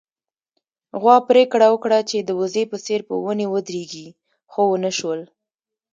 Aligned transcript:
غوا 1.01 1.17
پرېکړه 1.29 1.67
وکړه 1.69 1.99
چې 2.09 2.17
د 2.21 2.29
وزې 2.39 2.63
په 2.71 2.77
څېر 2.85 2.99
په 3.09 3.15
ونې 3.23 3.45
ودرېږي، 3.53 4.07
خو 4.51 4.59
ونه 4.69 4.91
شول 4.97 5.21